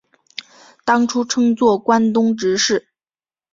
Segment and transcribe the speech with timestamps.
[0.83, 2.87] 当初称作关东执事。